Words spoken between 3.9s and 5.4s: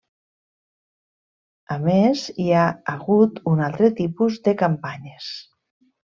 tipus de campanyes.